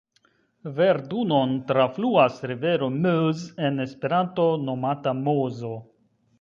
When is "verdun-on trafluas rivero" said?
0.77-2.89